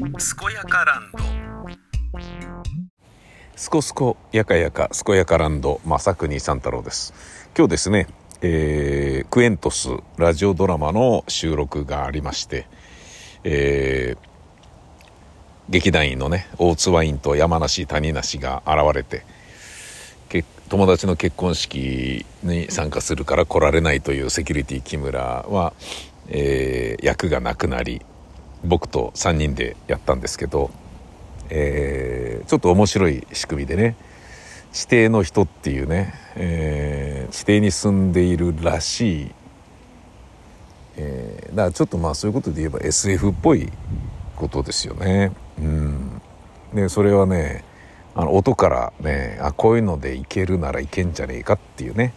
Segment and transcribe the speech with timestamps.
[0.00, 0.08] 健
[0.54, 1.18] やかランド。
[3.54, 7.12] すこすこやかやか健やかランド正国三太郎です。
[7.54, 8.06] 今日ですね、
[8.40, 12.66] えー、クエントスラジオドラマの収録がありまして
[13.44, 14.30] えー
[15.68, 19.22] 劇団員のね大津ワインと山梨谷梨が現れて
[20.70, 25.72] 友達の結婚式に参加するから来られないというセキュリティ木村は、
[26.28, 28.02] えー、役がなくなり
[28.64, 30.70] 僕と3人でやったんですけど、
[31.48, 33.96] えー、ちょっと面白い仕組みでね
[34.72, 39.30] 地底の人っていうね、えー、地底に住んでいるらしい、
[40.96, 43.70] えー、だからちょっとまあそういうことで言えば SF っぽい
[44.36, 45.32] ことですよね。
[45.58, 46.22] うん、
[46.72, 47.64] でそれはね
[48.14, 52.14] あの音からねあこういうのでいけるならいけんじゃねえかっていうね。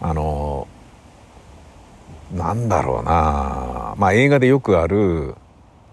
[0.00, 0.68] あの
[2.32, 3.94] なんだろうな。
[3.96, 5.34] まあ映画でよくある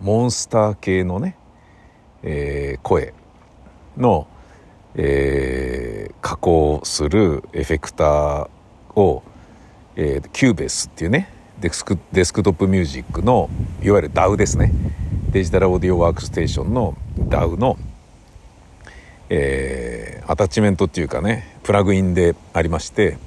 [0.01, 1.37] モンスター系のね、
[2.23, 3.13] えー、声
[3.97, 4.27] の、
[4.95, 8.49] えー、加工するエフェクター
[8.95, 9.23] を、
[9.95, 13.49] えー、 Cubase っていうねデスク desktop music の
[13.83, 14.71] いわゆる DAW ですね。
[15.31, 17.77] digital audio workstation の DAW の、
[19.29, 23.17] えー、アタッチメントっていうかねプラグインでありまして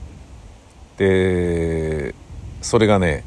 [0.99, 2.15] で
[2.61, 3.25] それがね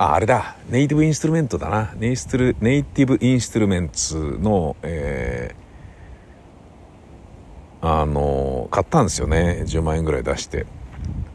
[0.00, 0.54] ああれだ。
[0.68, 1.92] ネイティブインストゥルメントだな。
[1.96, 9.64] ネイストルネイティブインストゥルメンツの、えー、あの買ったんですよね。
[9.66, 10.66] 10万円ぐらい出して。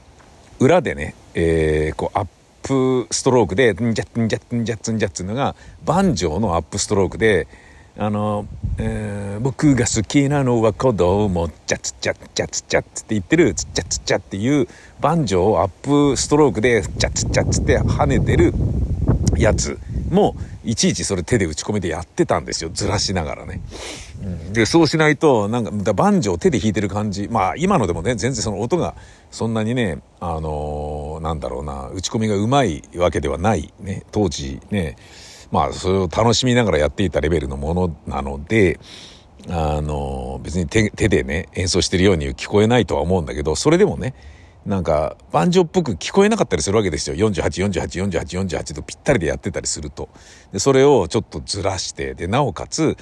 [0.58, 2.26] 裏でね、えー、こうアッ
[2.62, 5.54] プストロークで「んじゃんじゃんじゃんじゃ」っていうのが
[5.84, 7.46] バンジョーのアップストロークで
[7.98, 8.46] 「あの、
[8.78, 14.66] えー、僕が好きなのは子供チャツチャチャツチャって言ってる「チャツチャ」っていう
[15.00, 18.54] バンジョーをアップストロークで「チャツチャ」って跳ねてる
[19.36, 19.78] やつ
[20.10, 23.60] もいちいちそれ手で打ち込みでやってたんですよずらしながらね。
[24.52, 28.94] でそうしないとなんかバンジョー手で弾いてる感じまあ今のでもね全然その音が
[29.30, 34.96] そんなにねあのー、なんだろうな打ち込みがうまいわけではないね当時ね
[35.50, 38.78] まあそれを楽しみながらやっていたレベルのものなので
[39.48, 44.14] あのー、別に手手でね演奏してるように聞こえないとは思うんだけどそれでもね
[44.64, 47.16] なんか、バンジョーっぽく聞こえなかったりするわけですよ。
[47.16, 50.08] 48、48、48、48とぴったりでやってたりすると。
[50.52, 52.96] で、それをちょっとずらして、で、なおかつ、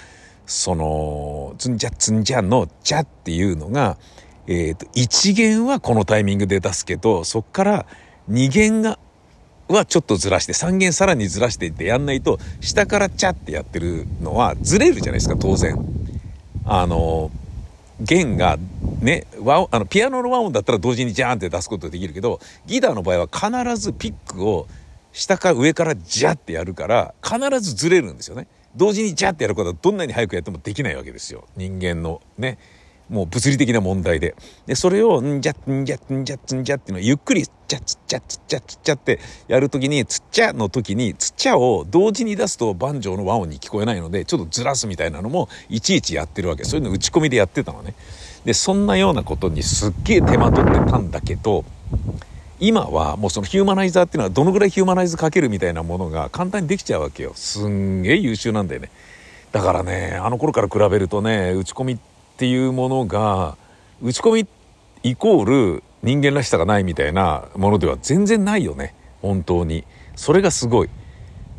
[0.51, 3.97] その、ツンジャツンジャのジャっていうのが、
[4.49, 7.87] え、ー、と、1弦はこのタイミングで出すけど、そっから
[8.29, 8.99] 2弦が、
[9.69, 15.79] はちょっとずらして、3弦さらにずらしてってやんないと、下からチャってやってるのはずれるじゃないですか、当然。
[16.65, 17.31] あの、
[18.01, 18.59] 弦が
[19.01, 24.67] ね和あのピアノの和音だったら同時にジャーンって出すことできるけどギターの場合は必ずピックを
[25.13, 28.47] 下か上からジャってやるから必ずずれるんですよね。
[28.77, 32.59] 同時にジャってやることはどんなに早くやってもできないわけですよ人間のね
[33.11, 34.37] もう物理的な問題で。
[34.67, 39.19] で、それを、んじゃ、んじゃ、んじゃ、んじゃっていうのをゆっくり、つっちゃ、つっちゃ、つっちゃ、つっちゃって
[39.49, 46.63] やるときに、つっちゃの時に、つっちゃを同時に出すとバンジョーの和音に聞こえないので、ちょっとずらすみたいなのも、いちいちやってるわけ。
[46.63, 47.95] そういうの打ち込みでやってたのね。
[48.45, 51.65] で、そんなようなことにすっげえ手間取ってたんだけど、
[52.61, 57.33] 今はもうそのヒューマナイザーっていうのはどのぐらいヒューマナイズかけるみたいなものが簡単にできちゃうわけよ。
[57.35, 58.91] すんげえ優秀なんだよね。
[59.51, 61.99] だからね、あの頃から比べるとね、打ち込みっ
[62.37, 63.57] ていうものが、
[64.03, 64.49] 打ち込み
[65.03, 65.45] イコー
[65.77, 68.95] ル人間らしさがないみたいなものでは全然ないよね。
[69.23, 69.85] 本当に。
[70.15, 70.91] それがすごい。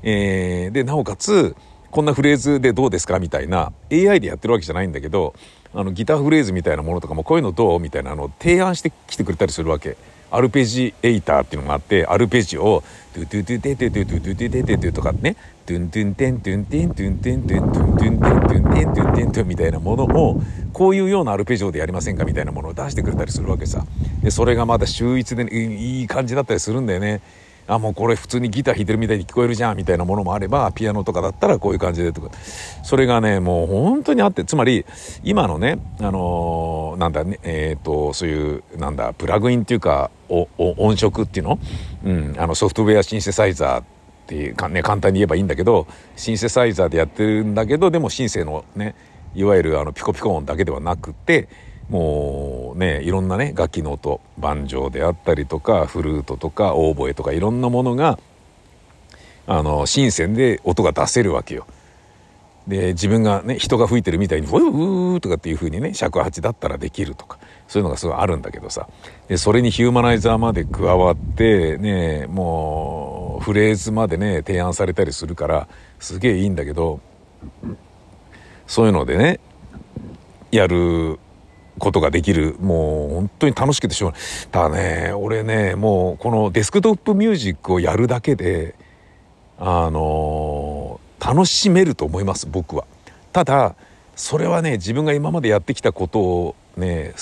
[0.04, 1.56] えー、で、なおかつ、
[1.92, 5.36] こんなフレーズでどうですかみたいな AI でやってるわけじゃないんだけど
[5.74, 9.98] あのギターフレーズみたいなものとかもこういうのどうみたいなのを提案してきてくれたりするわけ。
[10.32, 12.84] アルペジエイターっていうのがあってアルペジオを
[13.14, 15.36] トゥトゥトゥテテトゥトゥトゥテテテテとかね
[15.66, 20.42] トゥントゥンテントゥンテントゥンテントゥントゥントゥンテントゥンテントゥンテントゥンみたいなものを
[20.72, 23.86] こういうようなアルペジオでやりませんかみたいなものを出してくれたりするわけさ
[24.24, 27.22] でそれがまた秀逸でいい感じだったりするんだよね
[27.72, 32.30] あもうこれ普通にギター弾いてるみたいに聞こえるじゃんみたいなものもあればピアノとかだったらこういう感じでとか。
[32.84, 34.86] それがねもう本当にあってつまり
[35.24, 41.60] 今のねあのー、なんだねえっ、ー、とそういうなんだプラグインっていうかお音色っていうの,、
[42.04, 43.84] うん、あのソフトウェアシンセサイザーっ
[44.28, 45.88] ていうかね簡単に言えばいいんだけど
[46.18, 48.96] シンセサイザーでやってるんだけどでもシンセのね
[49.34, 51.48] いわゆるあのピコピコ音だけではなくて
[51.92, 58.18] もうねいろんなね楽器の音バンジョーであったりとかフルートとかオーボエとかいろんなものが
[59.46, 61.68] あの新鮮で音が出せるわけよ。
[62.66, 68.88] で自分がね人が吹いてるみたいに「ウーー」とかっていう風にね尺八だったらできるとかそういうのがすごいあるんだけどさ
[69.28, 75.68] でそれにヒューマナイザーまで加わってねもうフレーズまでね提案されたりするから
[76.00, 77.00] すげえいいんだけど
[78.68, 79.40] そういうのでね
[80.52, 81.20] やる
[81.82, 84.48] ことができるもう本当に楽しくてしょうがない。
[84.52, 88.76] ただね俺ねもうこのデスクトップミュージックをやるだけで
[89.58, 92.86] あの楽しめると思います僕は。
[93.34, 93.76] ただ
[94.16, 97.14] それはね自分が今までやってきたことをね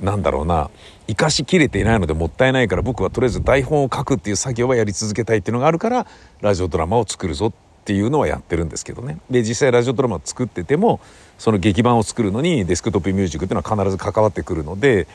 [0.00, 0.70] なんだろうな
[1.06, 6.06] 生かしきれていないのでもったいないから僕はとりあえず台本を書くっていう作業はやり続けたいっていうのがあるから
[6.40, 11.00] ラジオドラマを作るぞってていうのはやってるんですけどねで実際ラジオドラマ作ってても
[11.38, 15.06] その劇版を作るのにデスクトップミュージックっていうのは必ず関わってくるので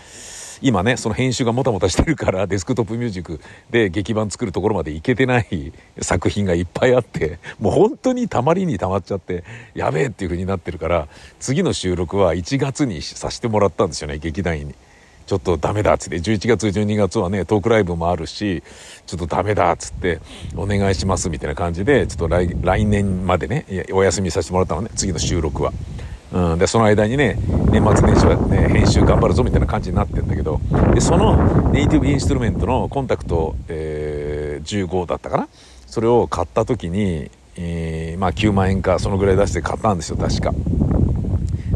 [0.61, 11.07] 今ねその編集がもたもたしてるから デスクトップミュージックで劇版作るところまでいけてない 作品がいっぱいあってもう本当にたまりにたまっちゃってやべえっていう風になってるから
[11.39, 14.75] 次の収録は1月にさせてもらったんですよね劇団員に。
[15.25, 18.63] ちょっとダメだっつって11月12月はねトークライブもあるし
[19.05, 20.19] ちょっとダメだっつって
[20.55, 25.73] お願いしますみたいな感じでちょっと来来年までねお休みさせてもらったのね次の収録は。
[26.33, 27.37] うん、でその間にね
[27.71, 30.59] 年末年始はね編集頑張るぞみたいな感じになってんだけど
[30.93, 35.47] でそのネイティブインストゥルメントのコンタクト、えー、15だったかな？
[35.87, 40.51] それを買った時に、えー、まあ9万円かそのぐらい出して買ったんですよ確か。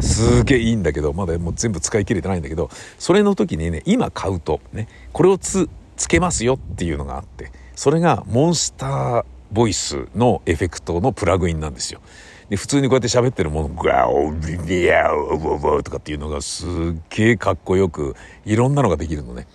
[0.01, 12.01] すげえいいんだけどまだもう全部使い切れてないんだけどそれの時にね今買うとねこれをつつけますよっていうのがあってそれがモンスターボイスのエフェクトのプラグインなんですよ。
[12.49, 16.69] で、普通にこうやって喋ってるもの、ガオビビアオボボとかっていうのがすっ
[17.09, 18.15] げえかっこよく、
[18.45, 19.47] いろんなのができるのね。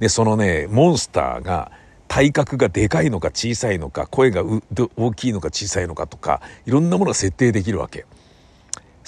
[0.00, 1.70] で、そのね、モンスターが、
[2.08, 4.42] 体格がでかいのか小さいのか、声が
[4.96, 8.06] 大きいのか小さいのかとか、いろんなものが設定できるわけ。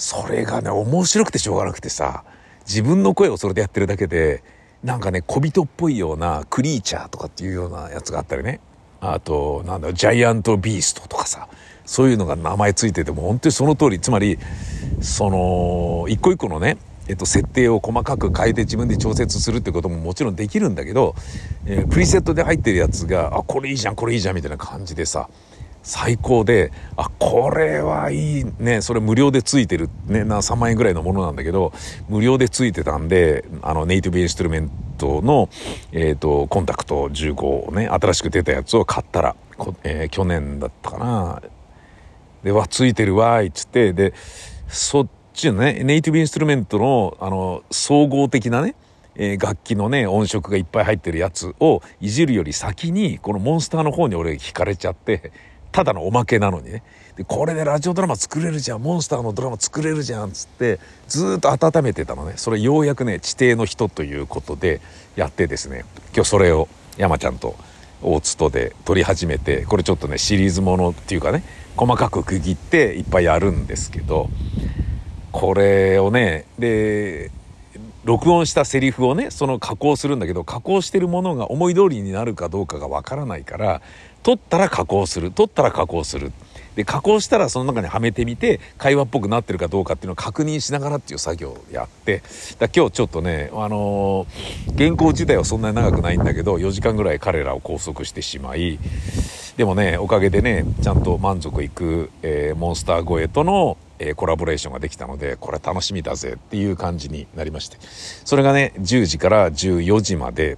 [0.01, 2.23] それがね、面白くてしょうがなくてさ、
[2.67, 4.43] 自分の声をそれでやってるだけで、
[4.83, 8.61] なんかね、小人っぽいようなクリーチャーとかっていうようなやつがあったりね。
[8.99, 11.47] あと、なんだジャイアントビーストとかさ、
[11.85, 14.39] そういうのが名前ついてても本当にその通りつまり
[15.01, 16.77] その一個一個のね
[17.07, 21.15] えっと、設定を細かく変えて自分で調節するってことももちろんできるんだけど、
[21.65, 25.27] えー、プリセットで入ってるやつがあこれいいじゃんこれいいじゃんみたいな感じでさ
[25.83, 31.73] 最高であこれはいいねそれ無料でついてるねな3万円ぐらいのものなんだけど
[32.07, 34.71] 無料でついてたんであのネイティブインストゥルメン
[35.01, 35.49] トの、
[35.91, 39.35] えっ、ー、と、コンタクト15をね、新しく出たやつを買ったら、
[39.83, 41.41] えー、去年だったかな。
[42.43, 44.13] で、わ、ついてるわ、いっつって、で、
[44.67, 48.75] そっちのね、ネイティブインストゥルメントの、あの、総合的なね、
[49.15, 55.31] え、楽器のね、音色がいっぱい入ってるやつをいじるより先に、このモンスターの方に俺惹かれちゃって、
[55.71, 56.83] ただのおまけなのにね。
[57.15, 62.33] で、これでラジオドラマ作れるじゃん、モンスターのドラマ作れるじゃんっ、つって、ずっと温めてたのね。
[62.35, 64.81] それようやくね、地底の人ということで
[65.15, 67.55] やってですね、今日それを山ちゃんと
[68.01, 71.43] 大津とで撮り始めて、これちょっとね、シリーズものっていうかね、
[71.75, 74.29] 細かく区切っていっぱいやるんですけど、
[75.31, 77.31] これをね、で、
[78.03, 83.81] 録音したセリフをねその加工するんだけど加工してるものが思い通りになるかどうかがわからないから
[84.23, 86.31] 撮ったら加工する撮ったら加工する。
[86.75, 92.23] で加工したらその中にはめてみて会話っぽくなってるかどうかっていうのを確認しながらっていう作業をやって。
[92.59, 98.79] だ今日ちょっとねあのー、原稿自体はそんなに長くないんだけど4時間ぐらい彼らを拘束してしまい
[99.57, 107.77] でもねおかげでねちゃんと満足いく、えー、モンスター声とのえコラボレーションができたのでこれ楽しみだぜっていう感じになりまして。
[108.25, 110.57] それがね10時から14時まで、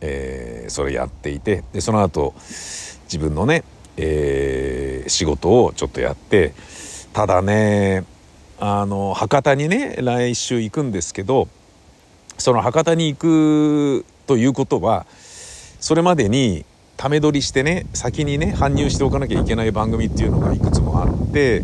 [0.00, 2.34] えー、それやっていてでその後
[3.06, 3.64] 自分のね、
[3.96, 6.54] えー、仕事をちょっとやって
[7.12, 8.04] ただね
[8.58, 11.48] あの博多にね来週行くんですけど
[12.38, 15.06] その博多に行くということは
[15.80, 16.64] それまでに
[16.96, 21.62] ため撮りしてね先にね搬入しておかなきゃいけない番組っていうのがいくつもあって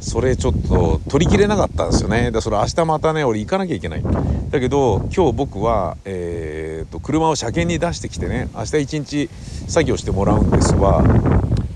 [0.00, 2.30] それちょっと取りきれなかったんですよね。
[2.30, 4.02] でそれ明日またね俺行かなきゃいけない。
[4.50, 9.30] だけど今日僕は、えーと、車を車検に出してきてね明日一日
[9.68, 11.02] 作業してもらうんですわ。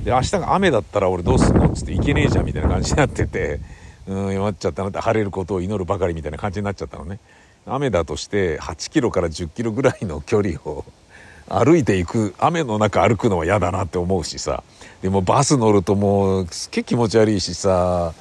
[0.05, 3.61] で明日が雨だったら俺どうすんのっつって行けねえじゃんみたいな感じになってて。
[4.07, 7.19] うん弱っちゃったなって晴れることを祈るばかりみたいな感じになっちゃったのね。
[7.67, 10.85] 雨だとして8キロから10キロぐらいの距離を
[11.49, 14.63] 歩いていく雨の中歩くのは嫌だなって思うしさ。
[15.05, 18.15] でもバス乗るともうすっげえ気持ち悪いしさ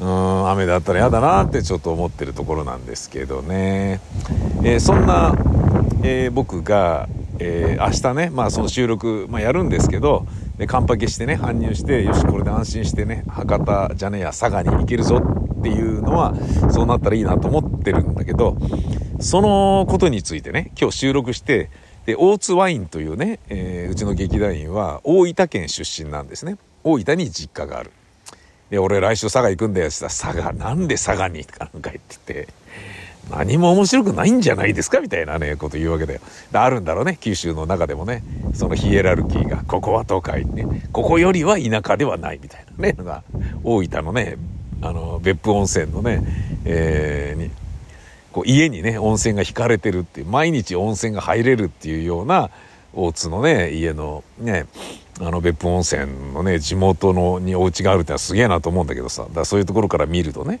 [0.00, 4.00] うん雨だったら嫌だなってちょっと思ってるところなんですけどね、
[4.64, 5.34] えー、そんな、
[6.02, 10.26] えー、僕が、えー、明日ね、まあ、その収録、まあ、やるんですけど
[10.56, 16.34] でカンパケしてね搬入してよしこれで安心してね博多じゃねえや佐賀に行けるぞっていうのは
[16.72, 18.56] そうなったらいいなと思ってるんだけど
[19.20, 21.68] そのことについてね今日収録して
[22.06, 26.58] で大津ワインというね、えー、うちの劇団員は大分県出身なんですね。
[26.82, 27.92] 大分に実家がある。
[28.70, 32.48] で俺来週佐賀行くんだよって言ったら佐賀なんで佐賀にかなんか言ってて
[33.30, 36.20] 何も面白くないんじゃないですかみたいなねこと言うわけだよ。
[36.52, 38.22] あるんだろうね九州の中でもね
[38.54, 42.96] そのヒエラルキーがここは東海ねここよりは田舎ではないみたいなね
[43.62, 44.36] 大分のね
[44.82, 46.22] あの別府温泉のね、
[46.64, 47.50] えー、に
[48.34, 52.50] こう家にね温泉が引かれてるっていう毎日温泉が入れるっていうような
[52.92, 54.66] 大津のね家のね
[55.20, 60.58] あの別府温泉のね地元のにお家があるってのはすげえなと思うんだけどさだそういうところから見るとね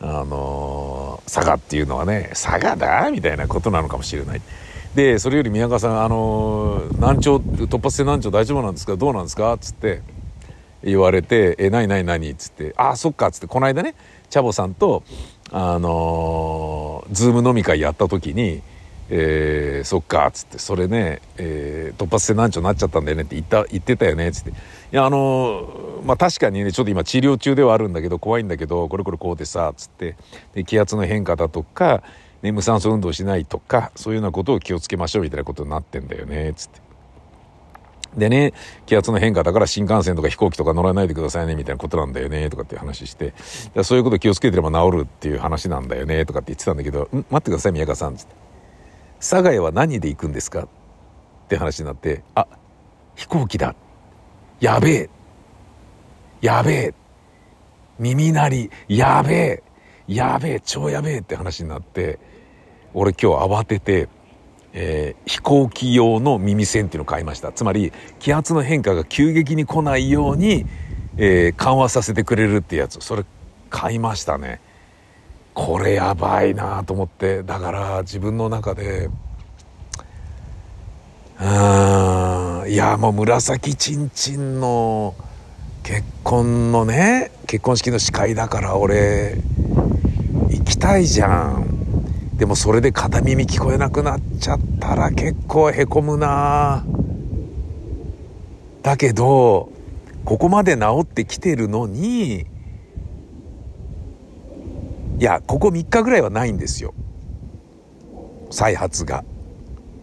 [0.00, 3.10] あのー、佐賀っていうのはね佐賀だ？
[3.10, 4.42] みたいなことなのかもしれない。
[4.94, 8.96] でそれより宮川さん「あのー、難聴突発性難聴大丈夫なんですか？
[8.96, 10.02] どうなんですか?」っつって
[10.84, 13.94] 言われて「え何何何?」っつって「ああそっか」っつってこの間ね
[14.30, 15.02] チャボさんと
[15.50, 18.62] あのー、ズーム飲み会やった時に
[19.10, 24.54] 「えー、そっか」っつって「それね、えー、突発性難聴になっちゃったんだよね」って言った言ってたよねっつって「い
[24.92, 30.16] やあのー、まあ確かにねちょっと今治療中ではあるんだけど怖いんだけどこれこれこうでさ」っつって
[30.54, 32.02] で気圧の変化だとか、
[32.42, 36.83] ね、無酸素運動しないとかそういうようなことを気をつけましょうみたいなことになってんだよねっつって。
[38.16, 38.52] でね、
[38.86, 43.34] 気圧の変化だから新幹線とか飛行機とか乗らないでくださいねみたいなことなんだよねとかっていう話して、
[43.82, 48.34] そういうこと気をつけてれば治るっていう話なんだよねとかって言ってたんだけど、ん待ってください宮川さんつって。
[49.20, 50.68] 佐賀へは何で行くんですかっ
[51.48, 52.46] て話になって、あ、
[53.16, 53.74] 飛行機だ。
[54.60, 55.10] やべえ。
[56.40, 56.94] やべえ。
[57.98, 58.70] 耳鳴り。
[58.88, 59.62] やべえ。
[60.06, 60.60] やべえ。
[60.60, 62.18] 超やべえって話になって、
[62.92, 64.08] 俺今日慌てて、
[64.76, 67.52] えー、飛行機用の耳栓っていうのを買いました。
[67.52, 70.66] つまり気圧の変化が急激に来ないように、
[71.16, 72.98] えー、緩和させてくれるってやつ。
[73.00, 73.24] それ
[73.70, 74.60] 買いましたね。
[75.54, 77.44] これやばいなと思って。
[77.44, 79.08] だから自分の中で
[81.40, 85.14] うんいやもう紫ちんちんの
[85.82, 89.36] 結婚のね結婚式の司会だから俺
[90.50, 91.73] 行きたいじゃん。
[92.36, 96.84] でもそれで片耳聞こえなくなっちゃったら結構へこむな。
[98.82, 99.70] だけど
[100.24, 102.46] ここまで治ってきてるのにい
[105.20, 106.92] やここ3日ぐらいはないんですよ。
[108.50, 109.24] 再発が。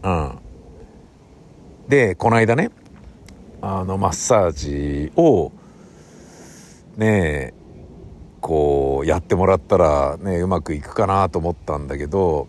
[0.04, 0.38] うん。
[1.90, 2.72] でこの間ね
[3.62, 5.52] あのマッサージを
[6.96, 7.61] ねえ
[8.42, 12.48] こうやってもらったらねうまくいくかなと思ったんだけど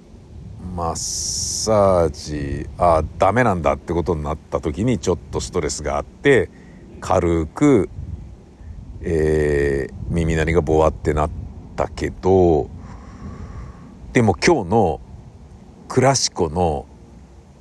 [0.75, 6.49] マッサージあダメなんだってことになった時にちょっとストレスがあって
[7.01, 7.91] 軽く、
[9.03, 11.31] えー、耳鳴りがボワってなっ
[11.77, 12.71] たけど
[14.13, 15.01] でも今日の
[15.89, 16.87] クラシコの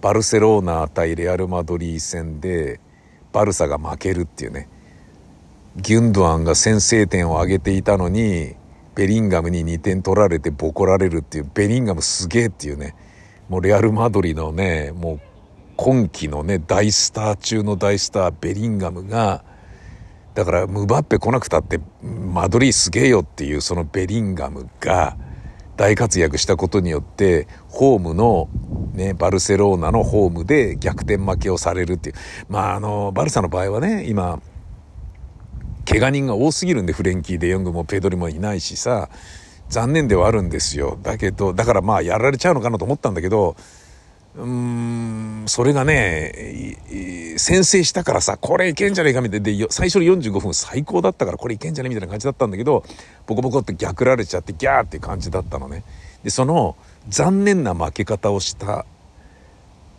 [0.02, 2.80] バルセロナ対レアル・マドリー戦で
[3.34, 4.68] バルサが負けるっていうね。
[5.78, 8.56] ギュンドアンが先制点を挙げていたのに
[8.96, 12.96] ベリンガムに2点取られてボコられるっていうベリンガムすげえっていうね。
[13.48, 15.22] もうレアル・マドリのねもう
[15.78, 19.44] 今季のね大スター中の大スターベリンガムが
[20.36, 25.18] だからムバッペ来なくたってマドリーすげえよっていうそのベリンガムが
[25.78, 28.50] 大活躍したことによってホームの
[28.94, 32.16] ねバルセロナのホームで逆転負けをされるっていう。
[32.50, 34.42] まああのバルサの場合はね今
[35.86, 39.10] 怪我人が多すぎるんでフレンキー・デ・ヨングもペドリもいないしさ。
[39.72, 41.00] 残念ではあるんですよ。
[41.02, 43.56] だけどだからまあやられちゃうのかなと思ったんだけど
[44.36, 46.76] うーんそれがね
[47.38, 52.84] 先制したからさこれいけんじゃねえかみたいで最初の45分最高だったからこれいけんじゃねえみたいな感じだったんだけど
[53.26, 55.86] ボコボコって逆られちゃってギャーっていう感じだったのね。
[56.22, 56.76] でその
[57.08, 58.86] 残念な負け方をした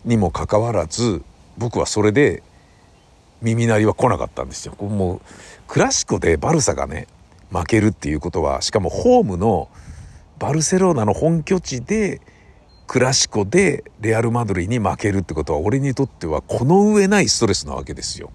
[0.05, 1.23] にもかかわらず
[1.57, 2.43] 僕はそれで
[3.43, 5.21] 耳鳴りは来なかったんですよもう
[5.67, 7.07] クラシコでバルサがね
[7.51, 9.69] 負けるっていうことはしかもホームの
[10.39, 12.21] バルセロナの本拠地で
[12.87, 18.31] クラシコでレアル・マドリーに負けるってことは俺にとってはこの上ないストレスなわけですよ。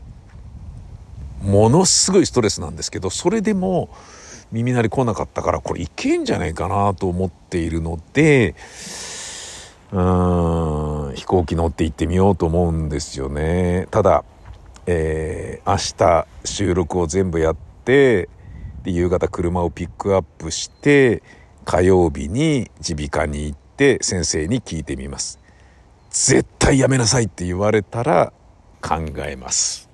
[1.42, 3.90] ものすごいストレスなんですけどそれでも
[4.50, 8.56] 耳鳴り来なかったからこれいけんじゃないかなと思っているので
[9.92, 13.86] うーん飛行機乗って行ってみようと思うんですよね。
[13.90, 14.24] ただ
[14.90, 18.30] えー、明日収録を全部やって
[18.83, 21.23] で夕方車をピックアップして
[21.66, 25.39] 火曜日に耳鼻科に行って先生に聞いてみます。
[26.08, 28.32] 絶対やめなさいって言われたら
[28.80, 29.87] 考えます。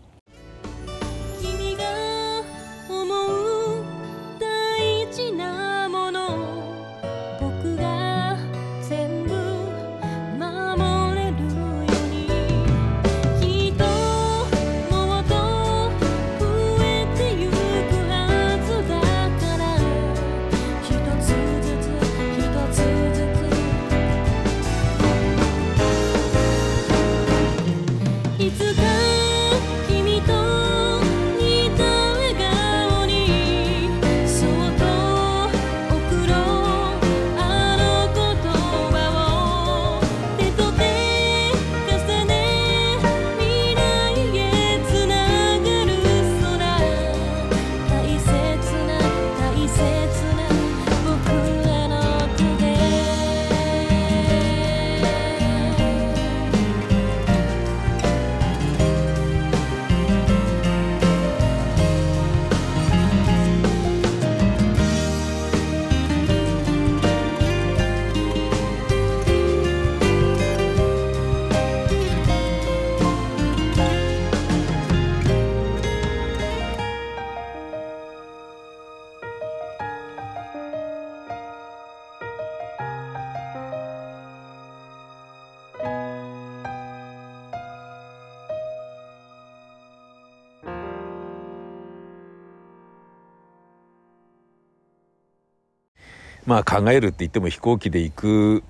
[96.46, 98.64] まあ考えるって言っても飛行機で行く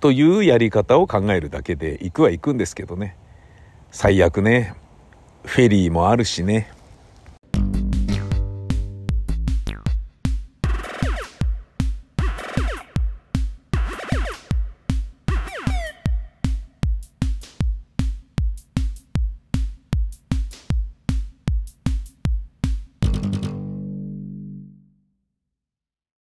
[0.00, 3.16] というやり方を考えるだけで行くは行くんですけどね。
[3.90, 4.74] 最悪ね。
[5.44, 6.70] フェリーもあるしね。